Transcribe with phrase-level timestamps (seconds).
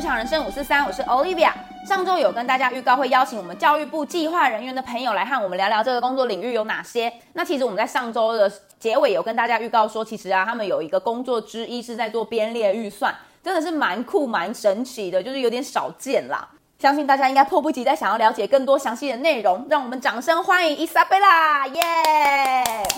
[0.00, 1.52] 职场人生五四三，我是 Olivia。
[1.86, 7.12] 上周有跟大家预告会邀请我们教育部计划人员的朋友来和我们聊聊这个工作领域有哪些。
[7.34, 13.14] 那其实我们在上周的结尾有跟大家预告说，其实啊，他们有一个工作之一是在做编列预算，
[13.44, 16.48] 真的是蛮酷蛮神奇的，就是有点少见啦。
[16.78, 21.82] 相信大家应该迫不及待想要了解更多详细的内容，让我们掌声欢迎伊莎贝拉，耶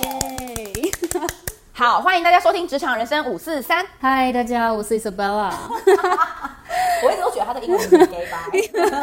[0.04, 0.92] 耶！
[1.74, 3.82] 好，欢迎大家收听《职场人生五四三》。
[3.98, 5.50] 嗨，大家好，我是 Isabella。
[7.02, 8.46] 我一直都觉得他的英文很 gay 吧？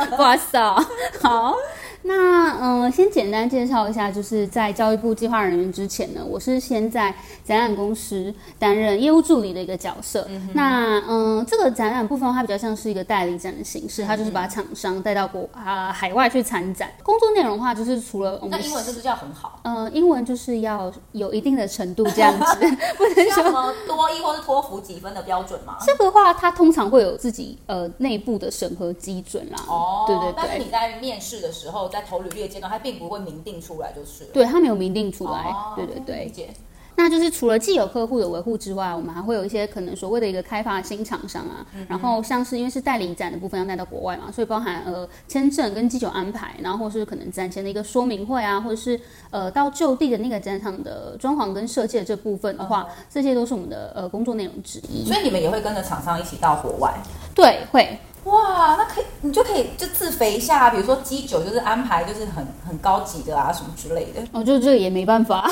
[0.15, 0.75] 不好意思啊。
[1.19, 1.55] 好。
[2.01, 7.13] 那嗯、呃，先简单介绍一下，就是在教育部计划人员之前呢，我是先在
[7.43, 10.25] 展览公司担任业务助理的一个角色。
[10.29, 16.89] 嗯、那嗯、呃，这个展览部分它比较像是一个代理展的形式，它就是把厂商带到国啊、呃、海外去参展。
[17.03, 19.59] 工作内容的话，就是除了我们那英文是不是要很好？
[19.63, 22.57] 嗯，英文就是要有一定的程度这样子，
[22.97, 25.75] 不能说什么多一或是托福几分的标准吗？
[25.85, 29.57] 这个的话，它通常会有自己呃内部的审核基准啦。
[29.67, 30.33] 哦，对对对。
[30.37, 31.88] 但是你在面试的时候。
[31.89, 36.49] 在投履历的阶段，他并不会明定出来，就是对他没有明定出来，哦、对对对。
[36.95, 55.05] 那就是除了既有客户的维护之外，我们还会有一些可能所谓的一个开发新厂商啊，嗯、然后像是因为是代理展的部分要带到国外嘛，所以包含呃签证跟机酒安排，然后或是可能展前的一个说明会啊，或者是呃到就地的那个展场的装潢跟设计的这部分的话，嗯、这些都是我们的呃工作内容之一。
[55.05, 56.93] 所以你们也会跟着厂商一起到国外？
[57.33, 57.97] 对，会。
[58.25, 64.21] 哇，那可以，你就可以就自肥一下，比如说鸡酒就是安排就是很很高级的啊什么之类的。
[64.31, 65.49] 哦，就这个也没办法，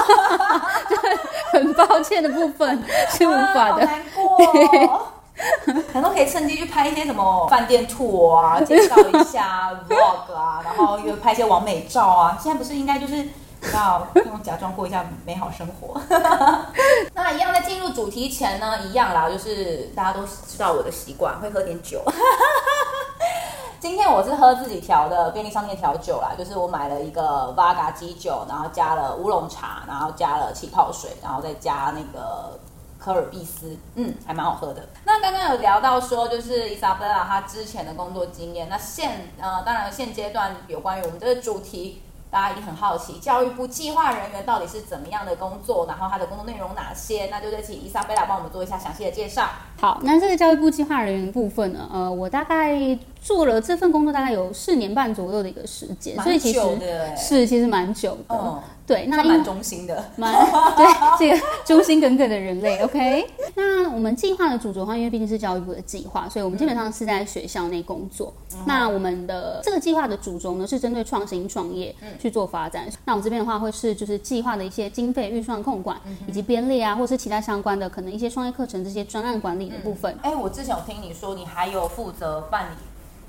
[1.51, 3.85] 很抱歉的部分 是无法的。
[3.85, 5.07] 难过，
[5.93, 12.37] 可能可以趁机去拍一些什么饭店 tour 啊，介绍一下 vlog 啊，然后又拍一些完美照啊。
[12.41, 13.25] 现在不是应该就是。
[13.73, 15.99] 要用假装过一下美好生活。
[17.13, 22.03] 那一样在进入主题前呢，一样啦，就是大家都知道我的习惯，会喝点酒。
[23.79, 32.59] 今天我是喝自己调的便利商店调酒啦，就是我买了一个 Vaga 基酒，然后加了乌龙茶，然后加了气泡水，然后再加那个
[32.97, 34.81] 科尔必斯，嗯，还蛮好喝的。
[35.05, 42.01] 那刚刚有聊到说，就是伊莎贝拉她之前的工作经验，那现呃，当然现阶段有关于我们这个主题。
[42.29, 47.27] 大家一定很好奇，教育部计划人员到底是怎么样的工作，然后他的工作内容哪些？
[47.31, 49.47] 那就得请伊莎贝拉帮我们做一下详细的介绍。
[49.79, 52.97] 好，那这个教育部计划人员部分呢，呃，我大概。
[53.21, 56.59] 做了这份工作大概有四年半左右的一个时间，所以其实
[57.17, 58.35] 是其实蛮久的。
[58.35, 60.33] 嗯、对，那蛮忠心的，蛮
[60.77, 60.85] 对
[61.19, 62.79] 这个忠心耿耿的人类。
[62.79, 68.33] OK，那我们计划的主轴的话，因为毕竟是教育部的计划，所以我们基本上是在学校内工作。
[68.53, 72.85] 嗯、那我们的这个计划的主轴呢，是针对创新创业去做发展。
[72.87, 80.15] 嗯、那我们这边的话，会是就是计划的一些经费预算控管，嗯、以及编列啊，或是其他相关的可能一些创业课程这些专案管理的部分。
[80.21, 82.75] 哎、嗯，我之前有听你说，你还有负责办理。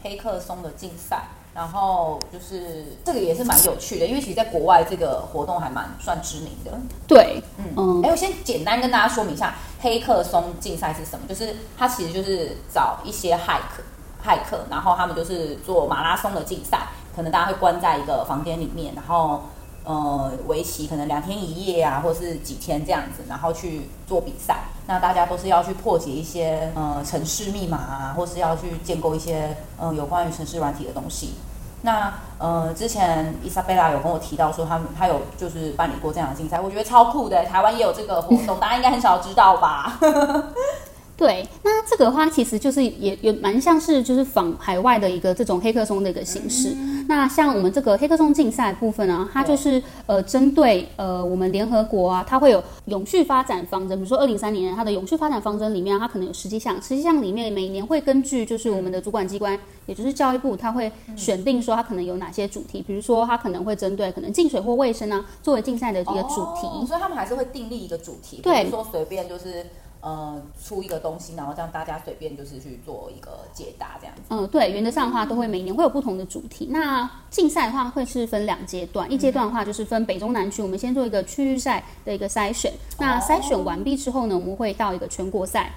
[0.03, 6.73] 黑客松的竞赛，然后就是这个也是蛮有趣的，因为其实在国外这个活动还蛮算知名的。
[7.07, 7.43] 对，
[7.77, 13.83] 嗯，哎，我先简单跟大家说明一下黑客松竞赛是什么，就是它其实就是找一些骇客，
[14.25, 19.43] 骇客，然后他们就是做马拉松的竞赛，可能大家会关在一个房间里面，然后。
[19.89, 24.65] 呃，为期可能两天一夜啊，或是几天这样子，然后去做比赛。
[24.87, 31.37] 那大家都是要去破解一些呃城市密码啊，或是要去建构一些呃有关于城市软体的东西。
[31.81, 37.47] 那呃，之前伊莎贝拉有跟我提到说，他们他有就是办理过这样的竞赛，我觉得超酷的。
[37.47, 39.99] 台湾也有这个活动，大家应该很少知道吧？
[41.19, 46.73] 对，那这个的话其实就是也也蛮像是就是仿海外的一个这种黑客松的一个形式。
[46.77, 69.67] 嗯、那像我们这个黑客松竞赛部分啊，它就是呃针对呃我们联合国啊，它会有永续发展方针，比如说二零三零年它的永续发展方针里面，它可能有十几项，十几项里面每年会根据就是我们的主管机关，也就是教育部，它会选定说它可能有哪些主题，比如说它可能会针对可能净水或卫生啊作为竞赛的一个主题，哦，所以他们还是会订立一个主题，对，说随便就是。
[70.01, 74.23] 呃，出一个东西，然后让大家随便就是去做一个解答这样子。
[74.29, 76.69] 嗯，对，原则上的话都会每年会有不同的主题。
[76.71, 82.73] 那竞赛的话会是分两阶段，一阶段的话就是分北中南区，我们先做一个区域赛的一个筛选。
[82.99, 85.73] 那筛选完毕之后呢，我们会到一个全国赛，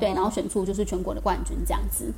[0.00, 2.12] 对，然后选出就是全国的冠军这样子。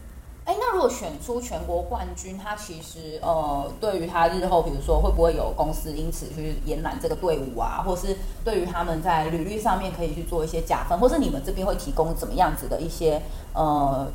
[0.48, 13.20] 哎，那如果选出全国冠军，他其实呃，对于他日后，比如说会不会有公司因此去延揽这个队伍啊，或是对于他们在履历上面可以去做一些加分，或是你们这边会提供怎么样子的一些
[13.52, 14.06] 呃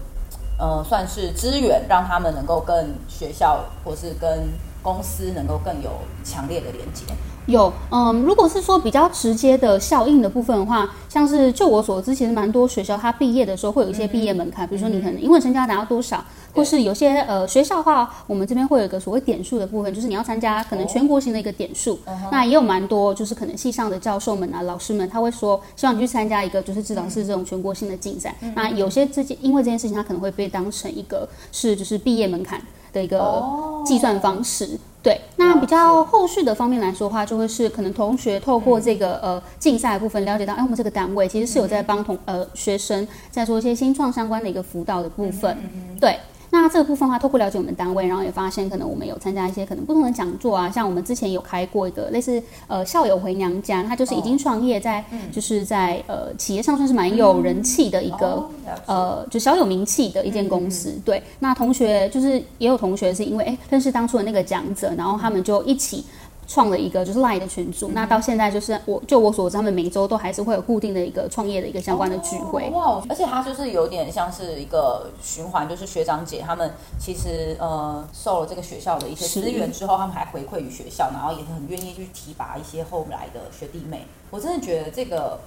[0.58, 4.50] 呃，算是资源，让他们能够跟学校或是跟
[4.82, 5.92] 公司能够更有
[6.24, 7.06] 强烈的连接？
[7.46, 16.24] 有，嗯，如果是说比较直接的效应的部分的话，像是就我所知，其实蛮多学校它毕业的时候会有一些毕业门槛，嗯、比如说你可能英文成绩要达到多少，
[16.54, 22.00] 或是有些呃学校的话，我们这边会有一个所谓点数的部分，就是你要参加可能全国性的一个点数。
[22.06, 28.34] 哦、那也有蛮多就是可能系上的教授们啊、老师们，他会说希望你去参加一个就是至少是这种全国性的竞赛。
[28.40, 32.62] 嗯、那有些这件因为这件事情，它可能会被当成一个是就是毕业门槛
[32.94, 33.44] 的一个
[33.86, 34.66] 计算方式。
[34.66, 45.58] 哦对，那比较后续的方面来说的话，就会是可能同学透过这个呃竞赛的部分了解到，哎，我们这个单位其实是有在帮同呃学生在做一些新创相关的一个辅导的部分，
[46.00, 46.18] 对。
[46.54, 58.48] 那这个部分的话，透过了解我们单位，然后也发现可能我们有参加一些可能不同的讲座啊，像我们之前有开过一个类似呃校友回娘家，他就是已经创业在，就是在呃企业上算是蛮有人气的一个
[58.86, 60.94] 呃就小有名气的一间公司。
[61.04, 66.06] 对，那同学就是也有同学是因为哎认识当初的那个讲者，然后他们就一起。
[66.48, 72.70] 创了一个就是 Line 的群组，嗯、那到现在就是我就我所知，他们每周都还是会有固定的一个创业的一个相关的聚会。
[72.72, 84.06] 哇，而且它就是有点像是一个循环，就是学长姐他们其实呃受了这个学校的一些资源之后，他们还回馈于学校，然后也很愿意去提拔一些后来的学弟妹。
[84.30, 85.40] 我真的觉得这个。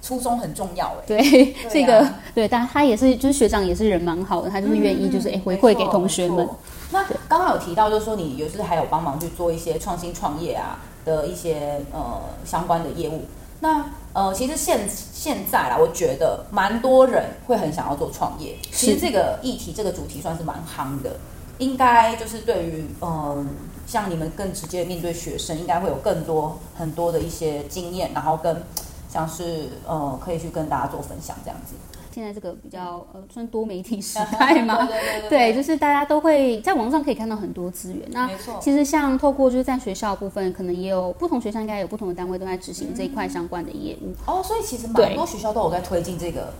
[0.00, 6.48] 初衷很重要哎，对，这个对，但他也是，就是学长也是人蛮好的，他就是愿意就是哎、嗯、回馈给同学们。
[6.90, 13.24] 那刚刚有提到，就是说你有时还有帮忙去做一些创新创业啊的一些呃相关的业务。
[13.60, 18.56] 那呃，其实现现在啦，我觉得蛮多人会很想要做创业。
[18.72, 21.16] 其实这个议题这个主题算是蛮夯的，
[21.58, 23.46] 应该就是对于嗯、呃，
[23.86, 28.62] 像你们更直接面对学生，应该会有更多很多的一些经验，然后跟。
[29.10, 31.72] 像是呃，可以去跟大家做分享这样子。
[32.18, 38.02] 现在这个比较呃，算多媒体时代嘛， 对对对，对，对，就是大家都会在网上可以看到很多资源。
[38.10, 44.08] 那没错，其实像透过就是在学校部分，可能也有不同学校应该有不同的单位都在执行这一块相关的业务。
[44.08, 46.52] 嗯、哦，所以其实蛮多学校都有在推进这个。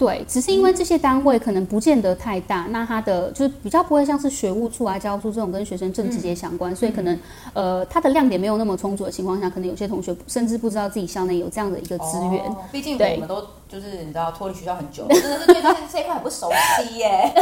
[0.00, 7.20] 对，只是因为这些单位可能不见得太大，嗯、那它的就是比较不会像是学务处啊、教务处这种跟学生正直接相关，嗯、所以可能
[7.52, 12.42] 呃它的亮点没有那么充足的情况下，可能有些同学甚至不知道自己校内有这样的一个资源。
[12.72, 16.48] 毕、哦、竟我们都就是你知道脱离学校很久， 真的是对这这一块很不熟
[16.78, 17.30] 悉耶。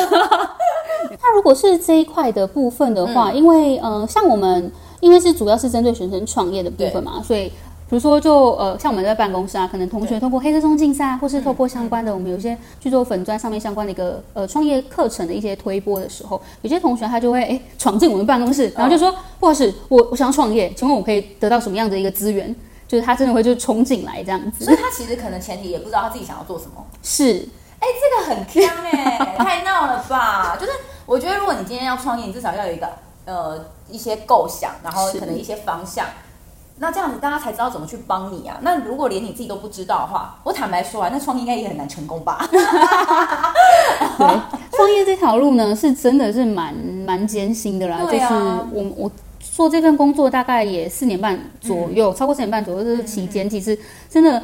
[1.22, 7.52] 那如果是这一块的部分的话，嗯、因为呃像我们因为是主要是针对学生创业的部分嘛，所以。
[7.88, 22.54] 比如说就，就呃，像我们在办公室啊，可能同学通过黑色松竞赛，或是透过相关的，我们有些去做粉砖上面相关的一个呃创业课程的一些推播的时候，有些同学他就会哎闯进我们办公室，然后就说，不好意思，我我想要创业，请问我可以得到什么样的一个资源？
[22.86, 24.64] 就是他真的会就冲进来这样子。
[24.64, 26.84] 所以他其实可能前提也不知道他自己想要做什么。
[27.02, 27.48] 是，
[27.80, 30.56] 哎，这个很锵哎， 太闹了吧？
[30.60, 30.72] 就是
[31.04, 32.88] 我觉得如果你今天要创业，你至少要有一个
[33.24, 36.06] 呃一些构想，然后可能一些方向。
[36.78, 38.56] 那这样子大家才知道怎么去帮你啊。
[38.62, 42.46] 那如果连你自己都不知道的话，我坦白说啊，那创业应该也很难成功吧？
[42.50, 44.26] 对，
[44.72, 47.96] 创业这条路呢，是真的是蛮蛮艰辛的啦。
[47.96, 48.24] 啊、就是
[48.72, 49.10] 我我
[49.40, 53.78] 做这份工作大概也四年半左右，嗯、超过四年半左右这个期间，其实
[54.08, 54.42] 真的。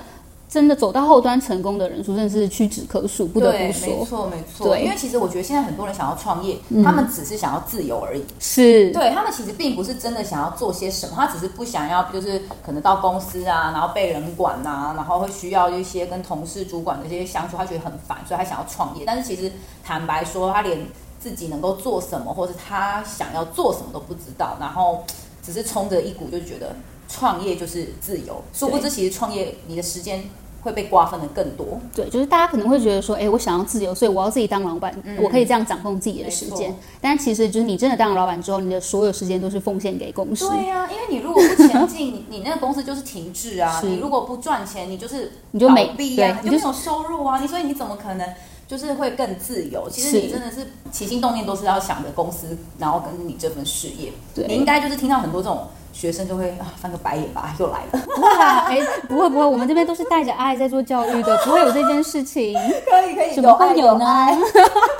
[0.54, 3.88] 真的走到后端成功的人数，真的是屈指可数，不得不说。
[3.88, 4.68] 没错，没错。
[4.68, 8.24] 对，因为其实我觉得现在很多人想要创业，嗯、他们只是想要自由而已。
[8.38, 19.02] 是，对他们其实并不是真的想要做些什么，他只是不想要，就是可能到公司啊，然后被人管啊，然后会需要一些跟同事、主管的这些相处，他觉得很烦，所以他想要创业。
[19.04, 19.50] 但是其实
[19.82, 20.87] 坦白说，他连
[21.18, 25.02] 自己能够做什么，或者他想要做什么都不知道，然后
[25.42, 26.76] 只是冲着一股就觉得
[27.08, 30.23] 创业就是自由，殊不知其实创业你的时间。
[30.64, 36.75] 会被瓜分的更多，对，就是大家可能会觉得说，哎，我想要自由，所以我要自己当老板，嗯、我可以这样掌控自己的时间。
[37.02, 40.49] 但其实，就是你真的当了老板之后，你的所有时间都是奉献给公司。
[40.49, 43.78] 对呀、啊，因为你如果不前进，你 那个公司就是停滞啊。
[43.85, 47.38] 你如果不赚钱，你就是你就没必要，你就没有收入啊。
[47.38, 48.26] 你所以你怎么可能
[48.66, 49.88] 就是会更自由？
[49.90, 54.12] 其实你真的是起心动念都是要想着公司，然后跟你这份事业。
[54.35, 55.66] 对，你应该就是听到很多这种。
[55.94, 58.04] 学生就会啊翻个白眼吧，又来了。
[58.16, 62.52] 不会啦哎，不会不会，我们这边都是带着爱在做教育的，不会有这件事情。
[62.85, 64.28] 可 以可以，怎么会有呢？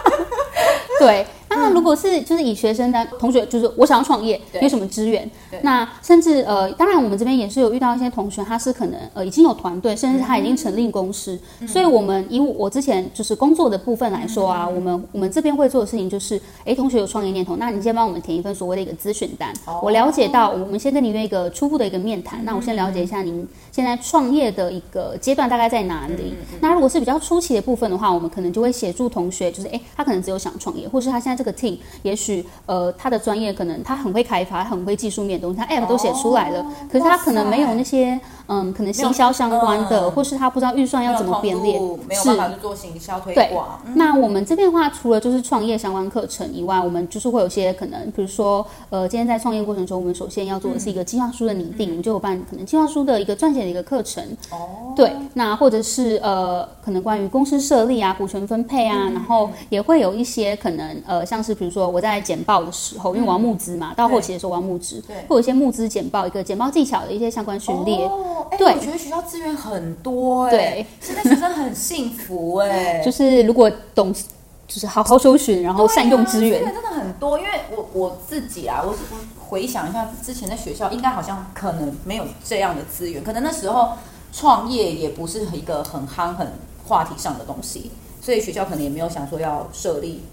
[1.01, 1.27] 对。
[1.57, 5.29] 那如果是就是以学生的同学，就是我想要创业，有什么资源？
[5.63, 11.39] 那甚至呃，当然我们这边也是有遇到一些同学，他是可能呃已经有团队，甚至他已经成立公司。
[11.67, 19.53] 所以，我们以我之前就是工作的部分来说啊，我们我们这边会做的事情就是，哎，同学有创业念头，那你先帮我们填一份所谓的一个咨询单。
[19.83, 22.45] 我了解到，我们先跟你约一个初步的一个面谈。
[22.45, 26.33] 那我先了解一下您现在创业的一个阶段大概在哪里。
[26.61, 43.45] 那如果是比较初期的部分的话，我们可能就会协助同学，就是诶，他可能只有想创业，或是他现在这个 team，也许呃他的专业可能他很会开发，很会技术面的东西，他 app 都写出来了，哦、可是他可能没有那些嗯，可能行销相关的，嗯、或是他不知道预算要怎么编列，没有办法去做行销推广。
[43.49, 54.23] 对，嗯、那我们这边的话，除了就是创业相关课程以外，我们就是会有些可能，比如说呃，今天在创业过程中，我们首先要做的是一个计划书的拟定，嗯、我们就有办可能计划书的一个撰写的一个课程。
[54.51, 68.09] 哦，对，那或者是呃，可能关于公司设立啊、股权分配啊，嗯、然后也会有一些可能呃，像是比如说我在简报的时候，因为我要募资嘛，嗯、到后期的时候我要募资，对，会有一些募资简报一个简报技巧的一些相关训练。
[68.09, 77.39] 哦，对，我觉得学校资源很多哎，对，现在学生很幸福哎， 就是如果懂，就是好好搜寻，然后善用资源，真的很多。
[77.39, 83.91] 因为我我自己啊，我我回想一下之前在学校，应该好像可能没有这样的资源，可能那时候。
[84.37, 86.45] 创业也不是一个很夯、很
[86.89, 90.25] 话题上的东西，所以学校可能也没有想说要设立，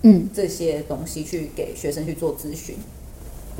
[0.00, 2.78] 嗯，这些东西去给学生去做咨询。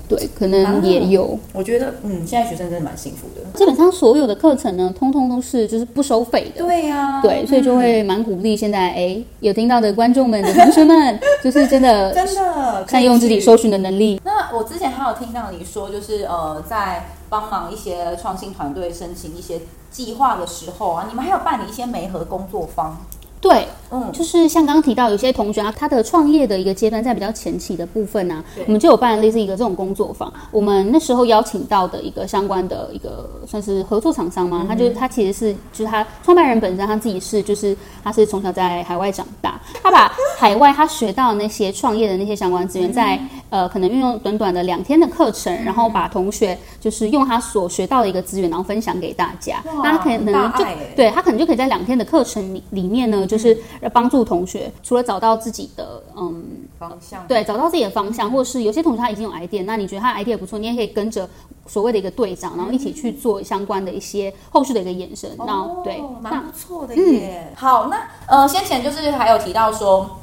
[0.08, 1.38] 对，可能也有。
[1.52, 3.58] 我觉得，嗯，现在学生真的蛮幸福的。
[3.58, 6.64] 基本上所有的课程呢，通通都是就是不收费的。
[6.64, 14.20] 对呀、啊，对，所以就会蛮鼓励现在哎有听到的观众们的同学们， 就是真的真的善用自己搜寻的能力。
[14.24, 19.60] 那我之前还有听到你说，就是呃，在帮忙一些创新团队申请一些。
[19.90, 22.96] 计划的时候啊，你们还有办理一些媒合工作坊。
[23.40, 30.32] 对，嗯，就是像刚刚提到，有些同学啊，他的创业的一个阶段在比较前期的部分呢、啊，我们就有办类似一个这种工作坊。
[30.50, 49.62] 我们那时候邀请到的一个相关的一个算是合作厂商嘛，嗯、他就他其实是就是他创办人本身他自己是就是他是从小在海外长大，他把海外他学到的那些创业的那些相关资源在，在、嗯、呃可能运用短短的两天的课程，然后把同学就是用他所学到的一个资源，然后分享给大家。
[49.82, 53.26] 那他可能就对他可能就可以在两天的课程里里面呢。
[53.30, 56.44] 就是要帮助同学，除了找到自己的嗯
[56.78, 61.26] 方向，对，找到自己的方向，或者是有些同学他已经有 idea，那你觉得他的 idea 不错，你也可以跟着
[61.66, 65.30] 所谓的一个队长，然后一起去做相关的一些后续的一个延伸。
[65.38, 67.48] 那、哦、对，蛮不错的耶。
[67.50, 67.96] 嗯、好，那
[68.26, 70.18] 呃，先前就是还有提到说，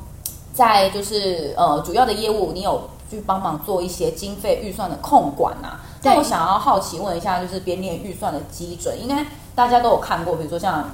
[0.53, 5.81] 在就是呃主要的业务，你有去帮忙做一些经费预算的控管呐、啊。
[6.03, 10.87] 那我想要好奇问一下，就是编列预算的基准，应该大家都有看过，比如说像。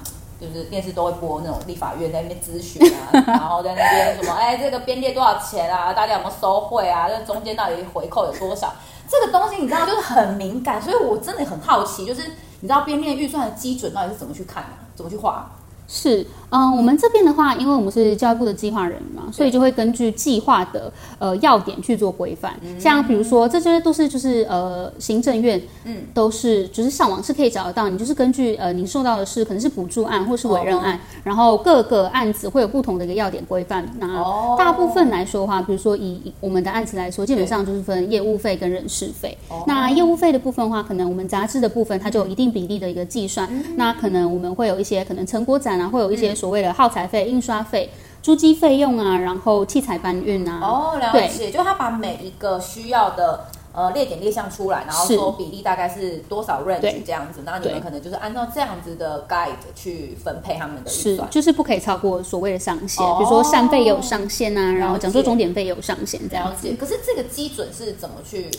[0.44, 5.94] 就是电视都会播那种立法院在那边咨询啊， 然后在那边什么，哎，这个编列多少钱啊？
[5.94, 7.08] 大家有没有收贿啊？
[7.08, 8.74] 这中间到底回扣有多少？
[9.08, 12.24] 这个东西你知道就是很敏感，所以我真的很好奇，就是
[12.60, 15.50] 你知道编列预算的基准到底是怎么去看的，怎么去画？
[15.88, 22.54] 是，嗯，我们这边的话，因为我们是教育部的计划人嘛，所以就会根据计划的呃要点去做规范。
[22.62, 27.90] 嗯、像比如说，这些都是就是呃行政院，嗯，都是就是上网是可以找得到。
[27.90, 33.84] 你就是根据呃你受到的是可能是补助案或是委任案，哦、然后各个案子会有不同的一个要点规范。
[33.98, 34.24] 那
[34.56, 39.36] 大部分来说的话，比如说以我们的案子来说，基本上就是分业务费跟人事费。
[39.50, 43.48] 哦、那业务费的部分的话，可能我们杂志的部分它就有一定比例的一个计算。
[43.52, 45.90] 嗯、那可能我们会有一些可能成果展啊。
[45.94, 47.90] 会有一些所谓的耗材费、印刷费、
[48.22, 50.60] 租机费用啊，然后器材搬运啊。
[50.62, 66.70] 哦，了解，就他把每一个需要的呃列点列项出来，然后说比例大概是多少 range 这样子，那你们可能就是按照这样子的 guide 去分配他们的预算，就是不可以超过所谓的上限，哦、比如说扇费也有上限啊，然后讲说终点费也有上限这样子。
[66.78, 68.52] 可是这个基准是怎么去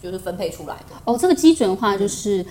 [0.00, 0.94] 就是分配出来的？
[1.06, 2.46] 哦，这个基准的话就是。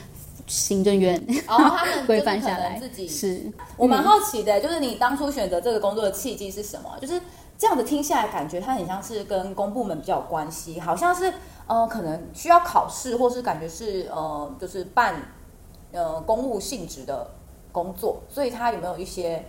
[0.48, 6.98] 行政院然后、哦、他们 规范下来自己是，我蛮好奇的，就是你当初选择这个工作的契机是什么？
[7.00, 7.22] 就是
[7.58, 11.34] 这样子听下来，感觉它很像是跟公部门比较有关系，好像是
[11.68, 15.16] 呃，可能需要考试，或是感觉是呃，就是办
[15.92, 17.30] 呃公务性质的
[17.72, 19.46] 工作，所以它有没有一些？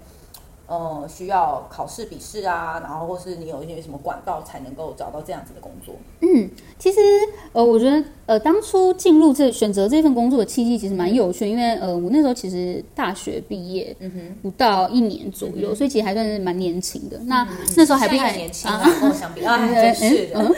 [0.69, 5.95] 呃，需要考试、笔试啊，然后或是你有一些什么管道才能够找到这样子的工作？
[6.21, 7.01] 嗯，其实
[7.53, 17.19] 呃，我觉得呃，当初进入这选择这份工作的契机其实蛮有趣，因为呃，我那时候其实大学毕业，嗯哼，不到一年左右，嗯、所以其实还算是蛮年轻的。
[17.27, 20.27] 那、那时候还不太年轻啊，跟我相比啊， 真是。
[20.29, 20.55] 的，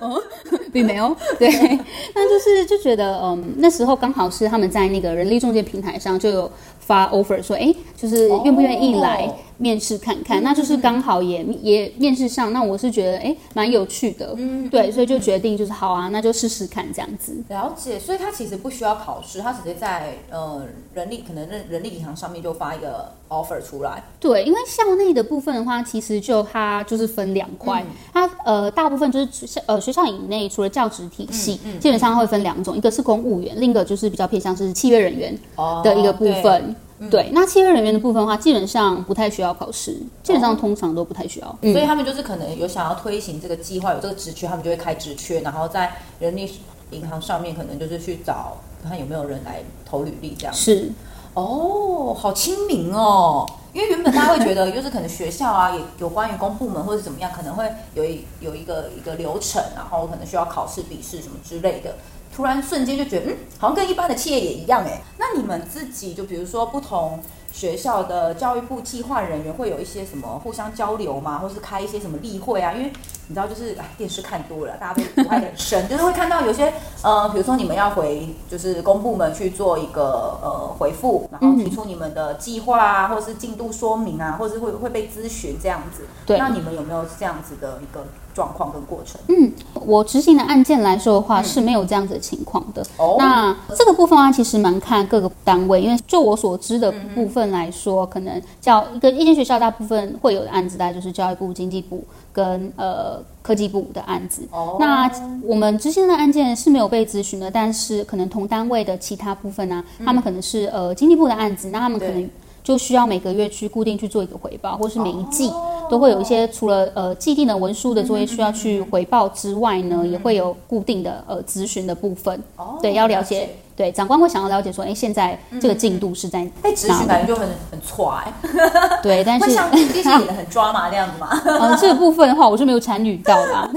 [0.00, 0.20] 嗯，
[0.72, 1.48] 并没有，对，
[2.14, 6.50] 那就是就觉得嗯，那时候刚好是他们在那个人力中介平台上就有。
[6.88, 17.36] 发 offer 说，哎，就是愿不愿意来面试看看，那就是刚好也也面试上，那我是觉得哎蛮有趣的，嗯，对，所以就决定就是好啊，那就试试看这样子。
[17.48, 24.02] 了解，所以他其实不需要考试，他直接在呃人力可能人人力银行上面就发一个 offer 出来。
[24.20, 35.36] 对，因为校内的部分的话，其实就它就是分两块，它呃大部分就是学呃学校以内除了教职体系，基本上会分两种，一个是公务员，另一个就是比较偏向是契约人员
[35.82, 36.76] 的一个部分。
[37.10, 41.58] 对，那契约人员的部分的话，基本上不太需要考试，基本上通常都不太需要。
[41.62, 46.50] 所以他们就是可能有想要推行这个计划，有这个职缺，他们就会开职缺，然后在人力
[46.90, 50.52] 银行上面可能就是去找看有没有人来投履历这样。
[50.52, 50.90] 是，
[51.34, 53.46] 哦，好亲民哦。
[53.74, 61.94] 因为原本大家会觉得，就是可能学校啊，也有关于公部门或者怎么样，可能会有一有一个一个流程，然后可能需要考试、笔试什么之类的。
[62.34, 65.02] 突然瞬间就觉得，嗯，好像跟一般的企业也一样哎。
[65.18, 67.20] 那你们自己就比如说不同
[67.52, 71.38] 学校的教育部计划人员会有一些什么互相交流吗？
[71.38, 72.72] 或是开一些什么例会啊？
[72.72, 72.92] 因为
[73.26, 76.72] 你知道，就是哎，电视看多了，大家都不太很深，就是会看到有些
[77.02, 86.04] 呃，比如说你们要回就是公部门去做一个呃回复，然后提出你们的计划啊，或者是进度说明啊，或者是会会被咨询这样子。
[86.24, 88.04] 对，那你们有没有这样子的一个？
[88.34, 92.86] 状况跟过程，嗯，我执行的案件来说的话是没有这样子的情况的。
[92.96, 104.42] 哦，那这个部分啊，其实蛮看各个单位，因为就我所知的部分来说，可能教一个一间学校大部分会有的案子，大概就是教育部、经济部跟呃科技部的案子。
[104.52, 105.10] 哦，那
[105.42, 112.30] 我们执行的案件是没有被咨询的，但是可能同单位的其他部分呢，他们可能是呃经济部的案子，那他们可能。
[112.60, 115.50] 就需要每个月去固定去做一个回报，或是每一季
[115.88, 122.40] 都会有一些除了呃既定的文书的作业需要去回报之外呢，也会有固定的呃咨询的部分。
[122.56, 126.50] 哦对，要了解，对，长官会想要了解说，哎，现在这个进度是在哪？
[126.62, 128.32] 哎，咨询感觉就很很挫哎。
[129.02, 131.40] 对，但 是会像电视演的很抓马那样子嘛？
[131.44, 133.68] 嗯， 这个部分的话，我就没有参与到啦。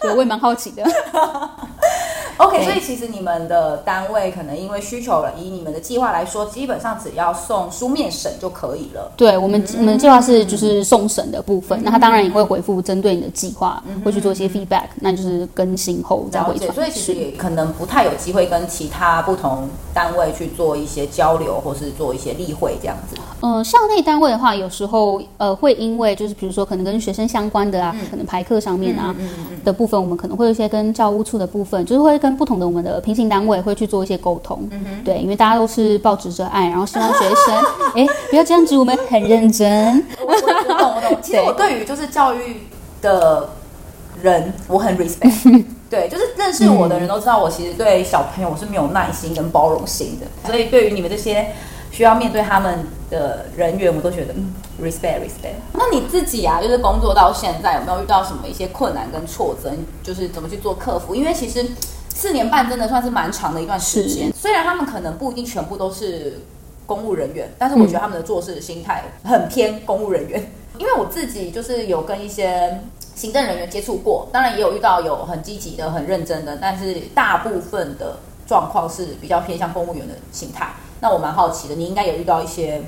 [0.00, 0.84] 对，我也蛮好奇的。
[2.40, 9.12] OK，所以其实你们的单位可能因为需求了，以你们的计划来说，基本上只要送书面审就可以了。
[9.14, 16.72] 对，我们、嗯、我们计划是就是送审的部分，嗯、那他当然也会回复针对你的计划，嗯、会去做一些 feedback，那就是更新后再回传。
[16.72, 23.16] 所以其实也可能不太有机会跟其他不同单位去做一些交流，或是做一些例会这样子。
[23.42, 29.14] 嗯、呃，校内单位的话，有时候呃会因为就是比如说可能跟学生相关的啊，嗯、可能排课上面啊
[29.62, 37.54] 的部分，我们可能会有一些跟教务处的部分，就是会跟不同的我们的平行单位会去做一些沟通，嗯、哼对，因为大家都是抱持着爱，然后希望学生，
[37.96, 40.04] 哎，不要这样子，我们很认真。
[40.20, 42.62] 我我我懂我懂， 其实我对于就是教育
[43.02, 43.48] 的
[44.22, 45.64] 人，我很 respect。
[45.90, 51.48] 对，就是认识我的人都知道，我其实对小朋友我是没有耐心跟包容心的，所以对于你们这些
[51.90, 55.58] 需要面对他们的人员，我都觉得嗯，respect respect。
[55.72, 59.72] 那你自己啊，就是工作到现在，有没有遇到什么一些困难跟挫折？
[60.02, 61.14] 就是怎么去做克服？
[61.14, 61.66] 因为其实。
[62.14, 66.40] 四年半真的算是蛮长的一段时间，是虽然他们可能不一定全部都是
[66.84, 70.40] 公务人员，但是我觉得他们的做事心态很偏公务人员。
[70.74, 72.82] 嗯、因为我自己就是有跟一些
[73.14, 80.68] 行政人员接触过，当然也有遇到有很积极的、很认真的，但是大部分的状况是比较偏向公务员的心态。
[81.00, 82.82] 那我蛮好奇的，你应该有遇到一些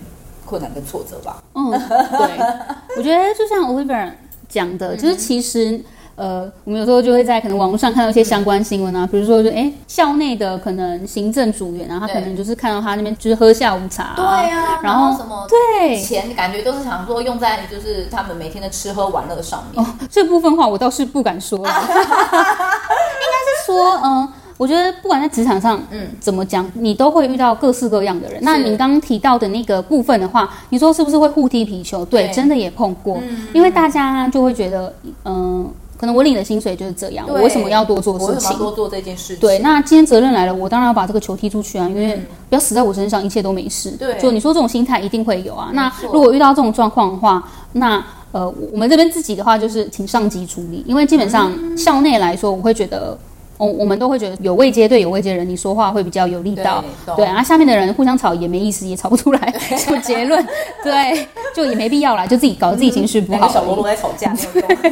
[0.45, 1.43] 困难跟挫折吧？
[1.55, 4.13] 嗯，对，我觉得就像 Oliver
[4.49, 5.83] 讲的，就是其实。
[6.15, 19.83] 呃，我们有时候就会在可能网络上看到一些相关新闻啊，比如说就哎，校内的可能行政组员啊，他可能就是看到他那边就是喝下午茶，对呀，然后什么对钱感觉都是想说用在就是他们每天的吃喝玩乐上面。
[19.83, 28.39] 哦，这部分话我倒是不敢说， 应该是说，嗯，我觉得不管在职场上，嗯，怎么讲，你都会遇到各式各样的人。
[28.43, 32.05] 那你刚刚提到的那个部分的话，你说是不是会互踢皮球？
[32.05, 33.19] 对，真的也碰过，
[33.55, 34.95] 因为大家就会觉得，
[35.25, 35.73] 嗯。
[36.03, 38.27] 可能我领的薪水就是这样，我为什么要多做事情？
[38.27, 39.37] 我为什么要多做这件事情？
[39.39, 41.89] 对，那今天责任来了，我当然要把这个球踢出去啊！
[41.89, 42.17] 因为
[42.49, 43.93] 不要死在我身上，一切都没事。
[43.93, 45.71] 对，就你说这种心态一定会有啊。
[45.75, 53.17] 那如果遇到这种状况的话，那呃，我们这边自己的话就是请上级处理，因为基本上校内来说，我会觉得。
[53.65, 56.83] 我我们都会觉得有位阶对有位阶的人，你说话会比较有力道。
[57.07, 60.45] 对，对，然后下面的人互相吵也没意思，也吵不出来什么结论。
[60.83, 63.47] 对，就也没必要啦，就自己搞自己情绪不好。
[63.47, 64.35] 小喽啰在吵架，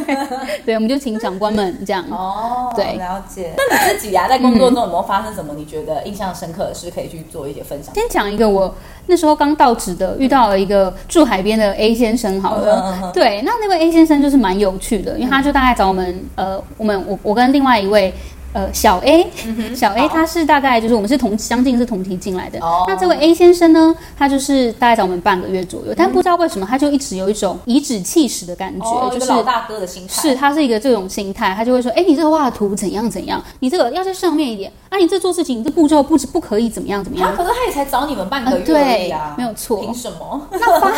[0.65, 2.05] 对，我们就请长官们这样。
[2.13, 3.53] 哦，对，了解。
[3.57, 7.93] 那你自己啊，在工作中有没有发生什么你觉得印象深刻的事，可以去做一些分享？
[7.93, 8.73] 先讲一个我
[9.07, 12.41] 那时候刚到职的，遇到了一个住海边的 A 先生。
[12.41, 18.15] 好了，对，那那位 A 先生就是蛮有趣的，因为他就大概找我们，呃，我们我我跟另外一位。
[18.53, 22.59] 呃，小 A，、嗯、小 A 他是大概就是我们是同相近是同期进来的。
[22.61, 22.85] 哦。
[22.89, 30.13] 那这位 A 先生呢，他就是大概在我们半个月左右，嗯、但不知道为什么他就一直有一种颐指气使的感觉，哦、就是老大哥的心态。
[30.13, 37.31] 是，他是一个这种心态，他就会说，哎，你这个画图怎样怎样，你这个要在上面一点啊，你这做事情你这步骤不不可以怎么样怎么样。
[37.31, 39.81] 他可是他也才找你们半个月、啊呃、对，没有错。
[39.81, 40.41] 凭什么？
[40.51, 40.93] 那发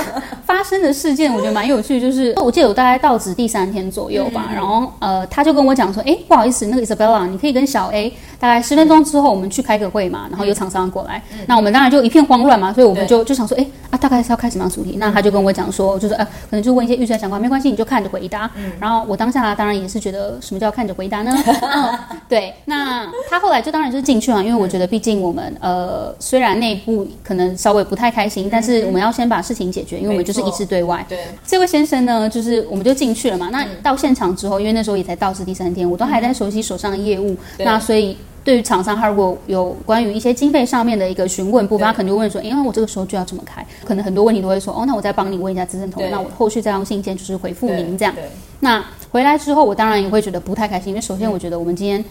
[0.46, 8.10] 发生的事件我觉得蛮有趣，就是我记得我大概到职第三天左右吧，嗯、然后呃，他就跟我讲说，哎，不好意思，那个 Isabella，你可以跟小 A。
[8.38, 14.96] 大概十分钟之后，我们去开个会嘛，然后有厂商过来，嗯、那我们当然就一片慌乱嘛，所以我们就就想说，哎啊，大概是要开什么样主题？
[14.98, 18.50] 那他就跟我讲说，就是呃，可能就问一些预算相关，没关系，你就看着回答。
[18.56, 21.32] 嗯、然后我当下当然也是觉得，什么叫看着回答呢？
[21.62, 21.96] 嗯，
[22.28, 22.52] 对。
[22.64, 31.04] 那他后来就当然就是进去了，因为我觉得毕竟我们呃，虽然内部可能稍微不太开心，但是我们要先把事情解决，因为我们就是一致对外。
[31.08, 31.18] 对。
[31.46, 33.50] 这位先生呢，就是我们就进去了嘛。
[33.52, 38.16] 那到现场之后，因为那时候也才到职第三天，我都还在熟悉手上的业务，那所以。
[38.44, 48.12] 对于厂商，他如果有关于一些经费上面的一个询问部分，他可能就问说：“因为我这个时候就要这么开，可能很多问题都会说，哦，那我再帮你问一下资深同仁，那我后续再用信件就是回复您这样。
[48.58, 52.04] 那回来之后，我当然也会觉得不太开心，因为首先我觉得我们今天。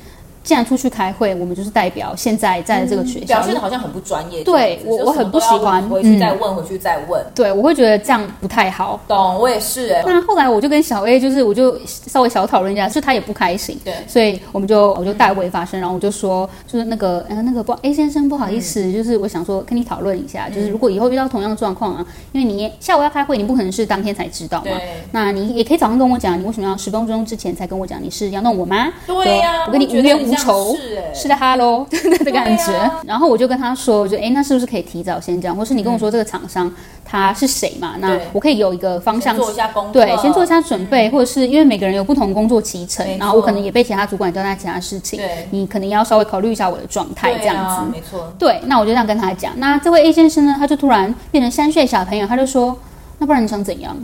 [0.43, 4.43] 既然出去开会，我们就是代表现在在这个学校，嗯、表现的好像很不专业。
[4.43, 5.81] 对我，我很不喜欢。
[5.89, 7.23] 回去再问，回去再问。
[7.35, 8.99] 对，我会觉得这样不太好。
[9.07, 10.03] 懂，我也是哎。
[10.05, 13.77] 那后来我就跟小 A，就是我就稍微小讨论一下，就他也不开心。
[13.83, 24.63] 对，所以我们就我就代为发声，然后我就说，就是那个呃那个不 A 先生不好意思，嗯、就是我想说跟你讨论一下，就是如果以后遇到同样的状况啊，因为你下午要开会，你不可能是当天才知道嘛。
[24.65, 25.03] 对。
[25.11, 28.01] 那你也可以早上跟我讲，你为什么要十分钟之前才跟我讲？
[28.01, 28.91] 你是要弄我吗？
[29.05, 30.75] 对呀、啊，我跟你无缘无仇。
[31.13, 31.85] 是的哈喽
[32.23, 36.71] 的感觉，啊、然后我就跟他说，我就哎，那是不是可以提早先这样，或是你跟我说这个厂商
[37.03, 37.93] 他是谁嘛？
[37.95, 49.51] 嗯、那我可以有一个方向，做一下功课，对，先做一下准备，嗯、或者是因为每个人有不同工作期程，然后我可能也被其他主管交代其他事情，对，你可能要稍微考虑一下我的状态，这样子，啊、没错，对，那我就这样跟他讲。
[49.57, 52.77] 那这位 A 先生呢，他就突然变成三岁小朋友，他就说，
[53.19, 53.95] 那不然你想怎样？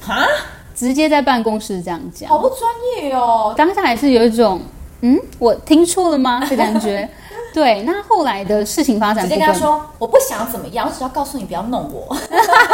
[0.00, 0.26] 哈，
[0.74, 2.60] 直接在办公室这样讲，好不专
[3.02, 3.54] 业哦。
[3.56, 4.60] 当下还是有一种。
[5.00, 6.44] 嗯，我听错了吗？
[6.48, 7.08] 的感觉。
[7.54, 12.14] 对，那后来的事情发展，直接跟他说，我不想怎么样，我只要告诉你不要弄我。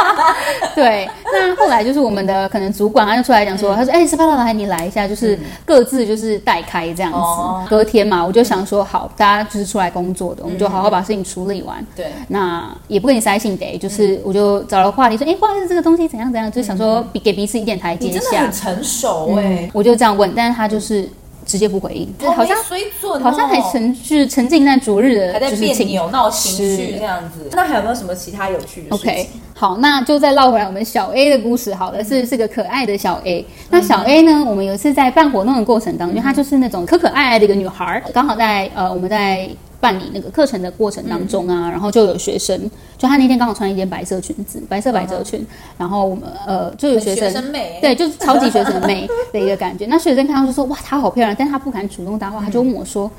[0.75, 7.17] 对，那后来就是我们的可能主管他就出来讲说，嗯、他说，哎，Isabella 来，你来一下，就是各自就是代开这样子。
[7.17, 11.83] 嗯、隔天嘛，我就想说，好，大家就是出来工作的，我们就好好把事情处理完。
[11.95, 18.13] 对、嗯，那也不跟你塞信得，就是我就找了话题说，哎，不好意思，这个东西怎样怎样，就想说比给彼此一点台阶下。
[18.13, 21.09] 你真的很成熟哎、我就这样问，但是他就是。
[21.45, 27.47] 直接不回应，好像水准、哦，好像还沉是沉浸在昨日的，还在别扭闹情绪这样子。
[27.51, 33.45] 那还有没有什么其他有趣的事情？OK，好，那就再绕回来我们小 A 的故事好了，是是个可爱的小 A。
[33.69, 39.47] 那小 A 呢，我们有一次在办活动的过程当中，她就是那种可可爱爱的一个女孩，刚好在呃我们在。
[39.79, 42.59] 办理那个课程的过程当中啊，嗯、然后就有学生，
[42.97, 49.85] 就他那天刚好穿一件白色裙子，白色百褶裙，嗯、然后我们呃就有学生，学生妹对，就是超级学生妹 的一个感觉。
[49.87, 53.09] 那学生看到就说哇，她好漂亮，但她不敢主动搭话，他就问我说。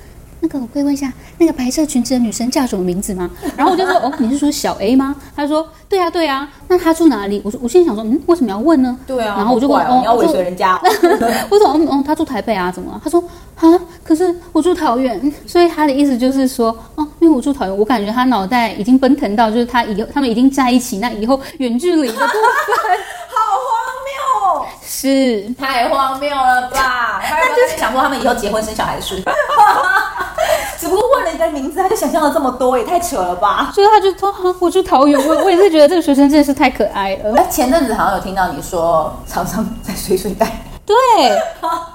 [0.40, 3.28] 那个我可以问一下，那个白色裙子的女生叫什么名字吗？
[3.56, 5.14] 然后我就说，哦，你是说小 A 吗？
[5.34, 6.48] 他说，对啊，对啊。
[6.68, 7.40] 那她住哪里？
[7.44, 8.96] 我说，我心里想说，嗯，为什么要问呢？
[9.06, 9.34] 对啊。
[9.36, 10.78] 然后我就问，哦，你要尾随人家？
[10.82, 11.86] 为什么？
[11.90, 12.70] 哦，她住台北啊？
[12.70, 13.00] 怎么了？
[13.02, 13.22] 他说，
[13.56, 15.32] 啊，可是我住桃园。
[15.46, 22.28] 所以他的意思就是说，哦，因为我住桃园，我感觉他脑袋已经奔腾到，就是他以后他们已经在一起，那以后远距离的部分，
[23.32, 23.40] 好
[24.52, 27.20] 荒谬，是太荒谬了吧？
[27.24, 29.22] 他就是想说他们以后结婚生小孩的事。
[31.16, 33.70] 只不过问了一个名字，他就想象了这么多，也太扯了吧！
[33.74, 37.34] 所以他就说：“哈，我住桃园。”我我也是觉得这个学生真的是太可爱了。
[37.36, 40.50] 哎，前阵子好像有听到你说，常常在水水带。
[40.86, 40.94] 对，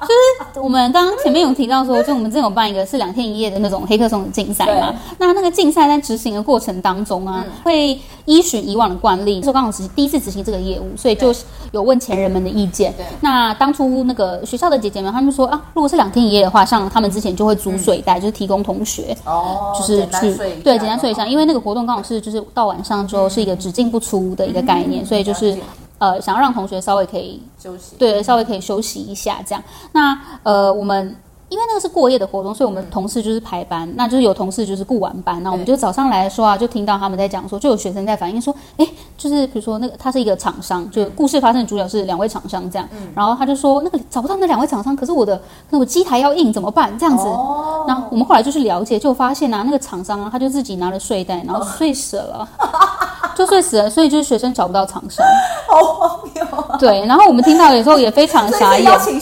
[0.01, 4.93] 就是我们刚刚前面有提到说，就我们之前有办一个是两天一夜的那种黑客松的竞赛嘛。
[5.17, 11.33] 那那个竞赛在执行的过程当中啊，嗯、会依循以往的惯例，就刚好是第一次执行这个业务，所以就
[11.71, 12.93] 有问前人们的意见。
[13.21, 25.57] 那当初那个学校的姐姐们，他们说啊，如果是两天一夜的话，像他们之前就会租水袋，嗯、就是提供同学哦，就是去对简单睡一下，因为那个活动刚好是就是到晚上之后是一个只进不出的一个概念，嗯、所以就是。
[26.01, 29.63] 呃，想要让同学稍微可以休息，对，稍微可以休息一下，这样。
[29.91, 31.15] 那呃，我们
[31.47, 46.97] 因为那个是过夜的活动，所以我们同事就是排班，嗯、那就是有同事就是顾晚班，那我们就早上来的时候啊，就听到他们在讲说，就有学生在反映说，哎，就是比如说那个他是一个厂商，就故事发生的主角是两位厂商这样，嗯、然后他就说那个找不到那两位厂商，可是我的那个机台要印怎么办？
[46.97, 52.47] 这样子，哦、然后我们后来就去了解，就发现啊，那个厂商啊，他就自己拿了睡袋，然后睡死了。
[52.57, 52.67] 哦
[53.37, 55.25] 就睡死了，所以就是学生找不到厂商，
[55.67, 56.77] 好荒谬啊！
[56.79, 59.21] 对，然后我们听到的时候也非常傻眼，邀请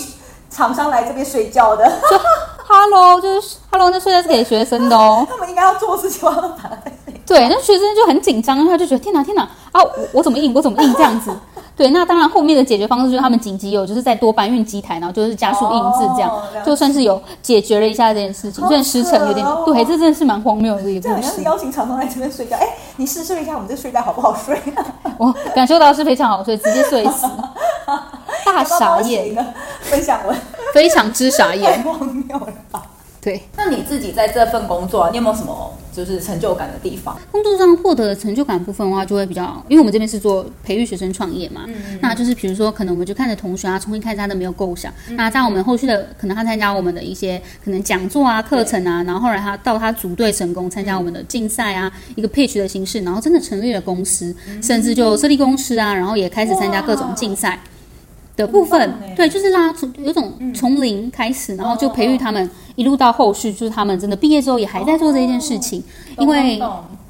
[0.49, 2.19] 厂商来这边睡觉的，就
[2.67, 5.25] Hello，就是，Hello，那睡袋是给学生的哦。
[5.29, 6.75] 他们应该要做事情，他们把它
[7.29, 11.31] 对，那学生就很紧张，他就觉得天哪天哪啊，我我怎么印，我怎么印这样子。
[11.77, 18.65] 对，那当然后面的解决方式就是他们紧急有就是再多搬运机台，然后就是加速印制这样，哦、就算是有解决了一下这件事情。
[18.67, 21.35] 虽然时程有点，对，这真的是蛮荒谬的一个故事。
[21.35, 24.59] 是邀请厂商来这边睡觉，哎，你试睡一下我们这睡袋好不好睡？
[25.19, 27.27] 我感受到是非常好睡，直接睡死，
[28.43, 29.37] 大傻眼。
[29.81, 30.35] 分享文
[30.73, 32.81] 非常之傻眼， 荒谬了吧？
[33.21, 35.68] 对，那你自己在这份工作，你有没有什么
[36.05, 37.19] 就是成就感的地方？
[37.31, 41.65] 工作上获得的成就感部分的话，就会比较，因为我们这边是做培育学生创业嘛，
[42.01, 57.59] 那就是比如说，可能我们就看着同学啊，从一开始他都没有构想，嗯、那在我们后续的可能他参加我们的一些可能讲座啊、课程啊，然后后来他到他组队成功，参加我们的竞赛啊，一个 pitch 的形式，然后真的成立了公司，嗯、甚至就设立公司啊，然后也开始参加各种竞赛。
[58.39, 65.83] 的部分，对，就是拉从有种从零开始，嗯、然后就培育他们一路到后续，就是他们真的毕业之后也还在做这件事情。
[66.15, 66.57] 哦、因为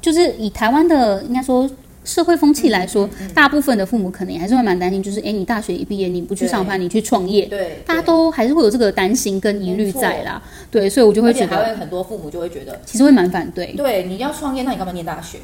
[0.02, 1.70] 就是以台湾的应该说
[2.02, 10.42] 社会风气来说，嗯嗯嗯、大部分的父母可能也还是会蛮担心，就是哎，你大学一毕业你不去上班，你去创业，对，大家都还是会有这个担心跟疑虑在啦。
[10.68, 13.72] 对，所以我就会觉得，还会很多父母就会觉得，其实会蛮反对。
[13.76, 15.38] 对，你要创业，那你干嘛念大学？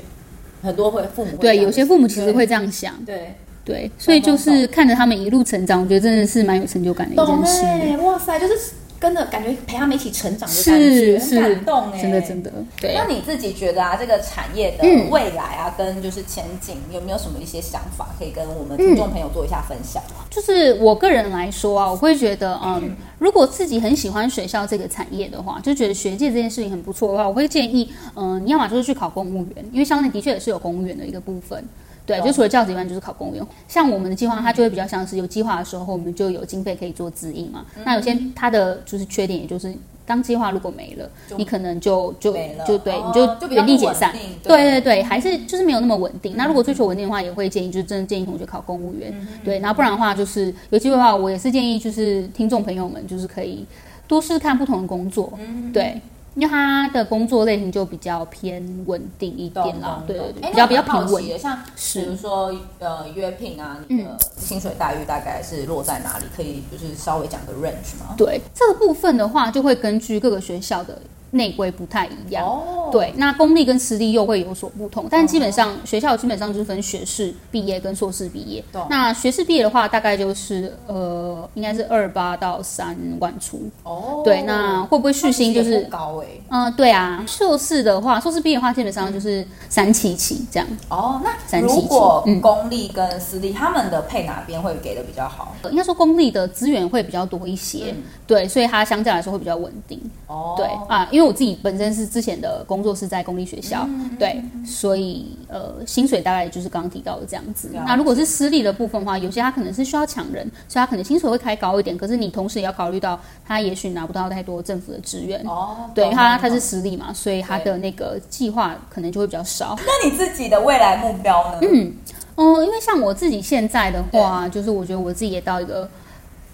[0.62, 2.92] 很多会父母会对，有些父母其实会这样想。
[3.04, 3.36] 对。
[3.66, 7.62] 对对，所以就是看着他们一路成长，我觉得真的是蛮有成就感的一件事。
[7.62, 8.54] 欸、哇塞，就是
[8.98, 12.52] 跟着感觉陪他们一起成长的感觉，是很感动哎，真的真的。
[12.80, 20.02] 对，那你自己觉得啊，这个产业的未来啊，嗯、跟就是前景，有没有什么一些想法可以跟我们听众朋友做一下分享？
[20.30, 31.62] 就是我个人来说啊，我会觉得，嗯，嗯如果自己很喜欢学校这个产业的话，就觉得学界这件事情很不错的话，我会建议，嗯，你要么就是去考公务员，因为校内的确也是有公务员的一个部分。
[32.06, 33.44] 对，就除了教职以外，就是考公务员。
[33.66, 37.66] 像我们的计划，它就会比较像是有计划的时候，我们就有经费可以做指引嘛。
[37.76, 39.74] 嗯、那有些它的就是缺点，也就是
[40.06, 42.32] 当计划如果没了，你可能就就
[42.64, 44.14] 就对，哦、你就原地解散。
[44.44, 46.34] 对对对，还是就是没有那么稳定。
[46.34, 49.12] 嗯、那如果追求稳定的话，也会建议就是真的建议同学考公务员。
[49.12, 53.66] 嗯、对，然后不然的话，就是有机会的话，我也是建议就是听众朋友们就是可以
[54.06, 55.32] 多试试看不同的工作。
[55.40, 56.00] 嗯、对。
[56.36, 61.38] 因为他的工作类型就比较偏稳定一点啦，对对对，比较比较平稳的。
[61.38, 61.58] 像
[61.94, 66.26] 比如说呃约聘啊，你的薪水待遇大概是落在哪里？
[66.36, 68.14] 可以就是稍微讲个 range 吗？
[68.16, 71.00] 对，这个部分的话，就会根据各个学校的。
[71.36, 78.64] 内规不太一样，哦、对，那公立跟私立又会有所不同，但基本上、哦、学校基本上就是分学士毕业跟硕士毕业。
[78.72, 83.62] 哦、那学士毕业的话，大概就是呃，应该是二八到三万出。
[83.84, 86.26] 哦，对，那会不会续薪就是高哎？
[86.48, 90.66] 嗯、呃，对啊，硕士的话，硕士毕业的话，基本上就是三七七这样。
[90.88, 95.54] 哦，那如果公立跟私立，嗯、他们的配哪边会给的比较好？
[95.70, 100.00] 应该说公立的资源会比较多一些，嗯、对，所以它相对来说会比较稳定。
[100.28, 107.70] 哦，对啊，因为我自己本身是之前的工作是在公立学校，嗯、对，所以呃，薪水大概就是刚刚提到的这样子。
[107.74, 111.96] 嗯、那如果是私立的部分的话，有些他可能是需要抢人，所以他可能薪水会开高一点。
[111.98, 115.42] 可是你同时也要考虑到，他也许拿不到太多政府的资源。
[115.46, 119.76] 哦，对，他他是私立嘛，所以他的那个计划可能就会比较少。
[119.78, 121.58] 那你自己的未来目标呢？
[121.62, 121.92] 嗯，
[122.36, 125.88] 哦、呃，因为像我自己现在的话，就是我觉得我自己也到一个。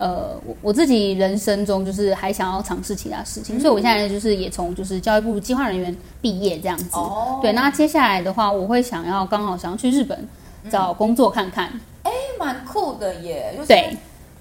[0.03, 6.89] 呃，我我自己人生中就是还想要尝试其他事情，嗯、所以我现在就是也从就是教育部计划人员毕业这样子。
[6.95, 7.39] 哦。
[7.41, 10.29] 对，那接下来的话，我会想要刚好想要去日本
[10.69, 11.67] 找工作看看。
[12.03, 13.55] 哎、嗯，蛮酷的耶！
[13.55, 13.97] 就是、对。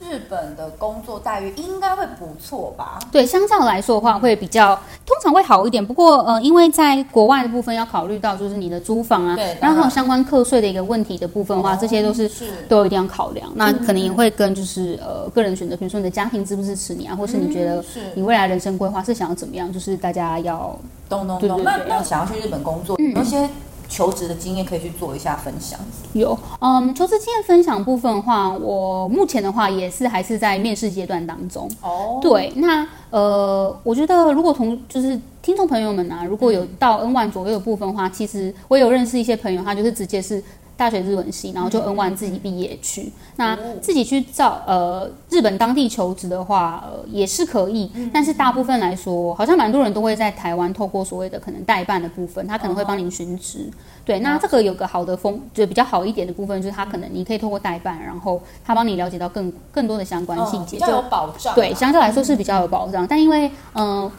[0.10, 3.00] 日本的工作待遇应该会不错吧？
[3.12, 5.86] 对，相较来说的话，会比较通常会好一点。
[5.86, 13.48] 不过，呃，因为在国外的部分要考虑到就是你的租房啊，对，然后还有相关课税的一个问题的部分的话，哦、这些都是，是都一定要考量。
[13.52, 17.84] 嗯、那可能也会跟就是呃个人选择，比如说你的家庭支不支持你啊，或是你觉得
[18.16, 19.72] 你未来人生规划是想要怎么样？
[19.72, 21.64] 就是大家要懂懂懂。
[21.64, 23.48] 那那想要去日本工作，嗯、有些。
[23.92, 25.78] 求职的经验可以去做一下分享。
[26.14, 31.70] 有，嗯，求职经验分享部分的话，我目前的话也是还是在面试阶段当中。
[31.82, 40.42] 哦，对，那呃，我觉得如果同就是听众朋友们啊，如果有到 N 万左右的部分的话，其实我有认识一些朋友，他就是直接是。
[40.82, 53.70] 大学日文系，然后就 N1 自己毕业去，嗯、那自己去找呃日本当地求职的话，呃也是可以，嗯、但是大部分来说，好像蛮多人都会在台湾透过所谓的可能代办的部分，他可能会帮您寻职。
[53.70, 61.54] 哦、对，那这个有个好的风，就比较好一点的部分，就是他可能你可以透过代办，然后他帮你了解到更更多的相关细节，比较有保障。
[61.54, 64.02] 对，相对来说是比较有保障，嗯、但因为嗯。
[64.02, 64.12] 呃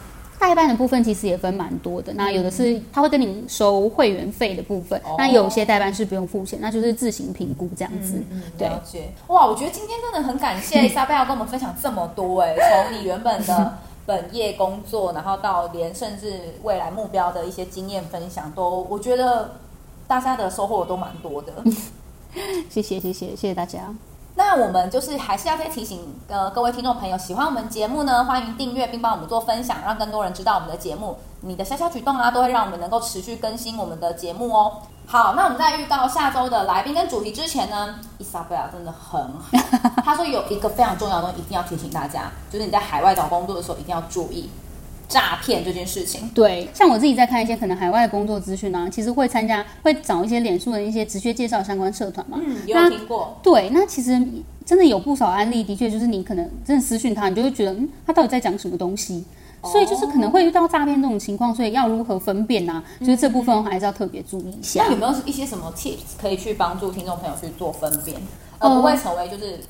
[0.42, 8.20] 代办的部分其实也分蛮多的，那有的是他会跟你收会员费的部分，嗯、那有些代办是不用付钱，那就是自行评估这样子。
[8.28, 9.12] 嗯、了解。
[9.28, 19.52] 哇，我觉得今天真的很感谢 Isabelle 跟我们分享这么多哎，从你原本的本业工作，然后到连甚至未来目标的一些经验分享，都我觉得
[20.08, 21.52] 大家的收获都蛮多的。
[22.68, 23.94] 谢谢谢谢谢谢大家。
[24.34, 31.18] 那我们就是还是要再提醒呃各位听众朋友，喜欢我们节目呢，欢迎订阅并帮我们做分享，让更多人知道我们的节目。
[31.42, 34.78] 你的小小举动啊，都会让我们能够持续更新我们的节目哦。
[35.06, 39.90] 好，那我们在预告下周的来宾跟主题之前呢，伊莎贝尔真的很好。
[40.04, 44.48] 他说有一个非常重要的东西一定要提醒大家，就是你在海外找工作的时候一定要注意
[45.12, 46.28] 诈骗这件事情。
[46.34, 52.40] 对，像我自己在看一些可能海外的工作资讯呢，其实会参加，会找一些脸书的一些职缺介绍相关社团嘛。
[52.42, 53.38] 嗯，有听过。
[53.42, 54.20] 对，那其实
[54.64, 59.24] 真的有不少案例，的确就是你可能真的私讯他，你就会觉得，嗯，他到底在讲什么东西？
[59.64, 62.84] 所以就是可能会遇到诈骗这种情况，所以要如何分辨呢、啊？
[62.98, 64.82] 就是这部分还是要特别注意一下。
[64.82, 68.20] 那有没有一些什么 tips 可以去帮助听众朋友去做分辨，
[68.58, 69.60] 而不会成为就是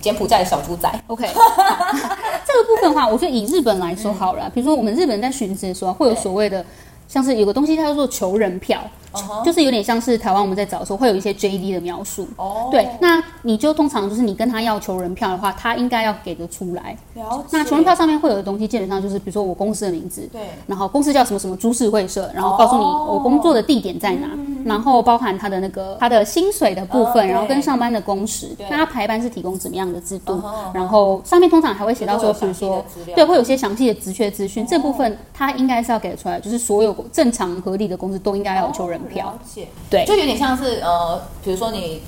[0.00, 6.64] 柬埔寨的小猪仔？OK，这个部分的话，我觉得以日本来说好了，比如说我们日本人在寻职的时候，会有所谓的
[7.06, 8.80] 像是有个东西，它叫做求人票。
[9.12, 9.44] Uh-huh.
[9.44, 12.70] 就是有点像是台湾我们在找的时候会有一些 JD 的描述哦，oh.
[12.70, 16.96] 对，那你就通常就是你跟他要求人票的话，他应该要给得出来。
[17.50, 24.38] 那求人票上面会有的东西，基本上就是比如说我公司的名字，对，然后公司叫什么什么株式会社，然后告诉你我工作的地点在哪，oh.
[24.64, 30.74] 然后包含他的那个他的薪水的部分，oh, 然后跟上班的工时，那他排班是提供怎么样的制度，uh-huh.
[30.74, 34.70] 然后上面通常还会写到说，比如说对，会有些详细的职缺资讯，oh.
[34.70, 39.26] 这部分他应该是要给得出来，就是所有正常合理的公司都应该要求人票。
[39.26, 39.68] Oh, 了解。
[39.90, 42.02] 对，就有点像是呃，比如说你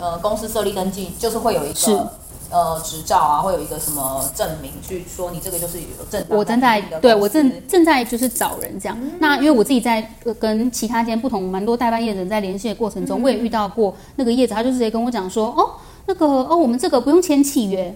[0.00, 2.10] 呃公司设立登记，就是会有一个
[2.50, 6.24] 呃执照啊，会有一个什么证明，去说你这个就是有证。
[6.28, 8.98] 我正在对我正正在就是找人这样。
[9.00, 15.70] 嗯、那因为我自己在跟其他间不同蛮多代办业者在联系的过程中，嗯、我也遇到过那个业者，他就直接跟我讲说，哦，
[16.06, 17.94] 那个哦，我们这个不用签契约。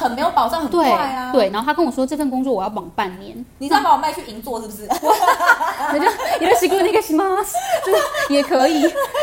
[0.00, 1.42] 很没有保障，很快啊对。
[1.42, 3.44] 对，然后他跟我说这份工作我要绑半年。
[3.58, 4.88] 你再把我卖去银座是不是？
[5.92, 6.06] 那就
[6.40, 7.24] 也是习惯那个什么，
[7.84, 8.82] 就是也可以。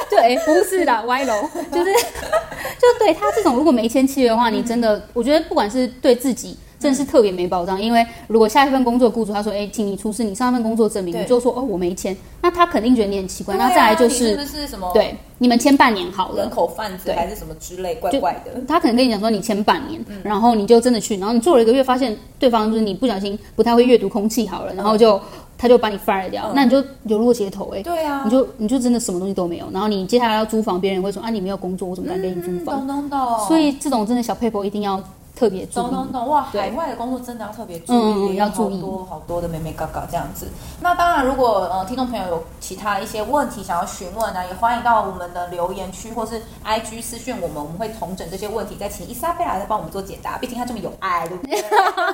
[0.09, 6.57] 对，不是的， 歪楼，就是就对他这种如果没签契约的话，你真的，我觉得不管是对自己。
[6.79, 13.55] 真的是特别没保障，因为如果下一份工作雇主他说，哎、欸，请你出示你上一份工作证明，你就说哦我没签，那他肯定觉得你很奇怪。
[13.55, 14.91] 啊、那再来就是，是不是什么？
[14.93, 18.61] 对，你们签半年好了，人口贩子还是什么之类，怪怪的。
[18.67, 25.21] 他可能跟你讲说你签半年、嗯，然后你就真的去，然后你做了一个月，发现对方就是你不小心不太会阅读空气好了，然后就、嗯、
[25.57, 27.83] 他就把你 fire 掉、嗯，那你就流落街头哎、欸。
[27.83, 32.85] 对啊，你就你就真的什么东西都没有，然后你接下来要租房，别人会说啊你没有工作，我怎么敢给你租房？
[32.85, 33.47] 懂懂懂。
[33.47, 35.01] 所以这种真的小 paper 一定要。
[35.37, 36.41] 特别注意，懂懂懂哇！
[36.41, 40.47] 海外的工作真的要特别注意，嗯、要注意好多好多的美美搞搞这样子。
[40.81, 50.37] 那当然，如果呃听众朋友有其他一些问题想要询问呢，也欢迎到我们的留言区或是 IG 私讯我们，我们会统整这些问题，再请伊莎贝拉来帮我们做解答。
[50.39, 51.63] 毕竟她这么有爱，对不对？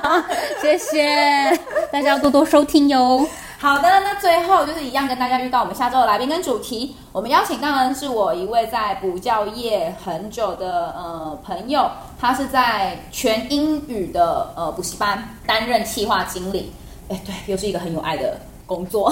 [0.62, 1.58] 谢谢
[1.92, 3.26] 大家要多多收听哟。
[3.58, 6.98] 好的，那最后就是一样跟大家预告我们下周的来宾跟主题。
[7.14, 11.90] 我们邀请到的是我一位在补教业很久的呃朋友，
[12.24, 16.72] 他是在全英语的呃补习班担任企划经理。
[17.10, 19.12] 哎，对，又是一个很有爱的工作，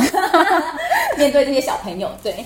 [1.20, 2.10] 面对这些小朋友。
[2.24, 2.46] 对，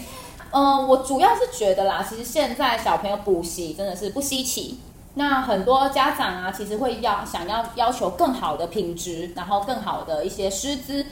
[0.50, 4.80] 呃，我主要是觉得啦，其实现在小朋友补习真的是不稀奇。
[5.14, 11.06] 那很多家长啊，其实会要想要要求更好的品质，然后更好的一些师资。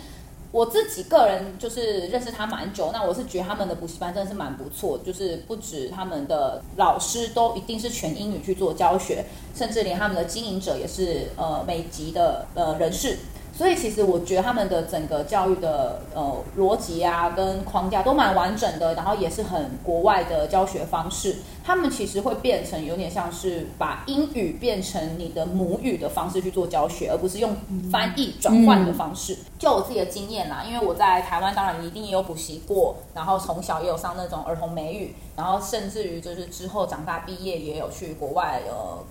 [0.53, 13.17] 我自己个人就是认识他蛮久，那我是觉得他们的补习班真的是蛮不错，就是不止他们的老师都一定是全英语去做教学，甚至连他们的经营者也是呃美籍的呃人士。
[13.55, 21.37] 所以其实我觉得他们的整个教育的呃逻辑啊跟框架都蛮完整的，然后也是很国外的教学方式。
[21.63, 27.55] 他们其实会变成有点像是把英语变成你的母语的方式去做教学，而不是用
[27.91, 29.37] 翻译转换的方式。
[29.59, 39.03] 就我自己的经验啦，因为我在台湾当然一定也有补习过，然后从小也有上那种儿童美语，然后甚至于就是之后长大毕业也有去国外呃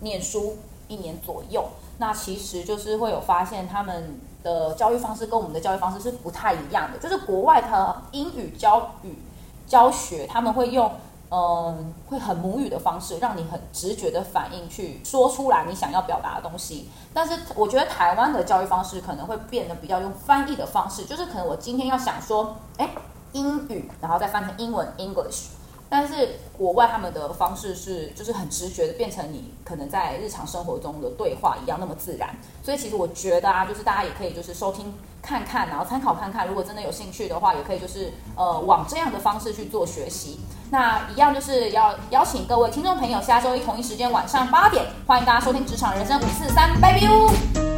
[0.00, 1.64] 念书一年左右。
[2.00, 6.98] 那其实就是会有发现，他们的教育方式跟我们的教育方式是不太一样的。
[6.98, 9.18] 就是国外的英语教语
[9.66, 10.90] 教学，他们会用
[11.30, 16.88] 嗯，会很母语的方式，让你很直觉的反应去说出来你想要表达的东西。
[17.12, 22.88] 但是我觉得台湾的教育方式可能会变得比较用翻译的方式，就是可能我今天要想说，哎，
[23.32, 25.48] 英语，然后再翻成英文 English。
[25.90, 32.30] 但是国外他们的方式是，就是很直觉的变成你可能在日常生活中的对话一样那么自然。
[32.62, 36.46] 所以其实我觉得啊，就是大家也可以就是收听看看，然后参考看看。
[36.46, 40.38] 如果真的有兴趣的话，也可以就是呃往这样的方式去做学习。
[40.70, 47.69] 那一样就是要邀请各位听众朋友，下周一同一时间晚上八点，欢迎大家收听职场人生五四三，拜拜。